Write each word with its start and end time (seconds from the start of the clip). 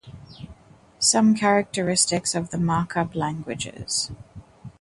Some 0.97 1.35
characteristics 1.35 2.33
of 2.33 2.49
the 2.49 2.57
markup 2.57 3.13
languages. 3.13 4.09